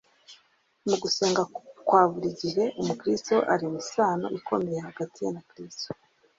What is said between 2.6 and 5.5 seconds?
umukristo arema isano ikomeye hagati ye na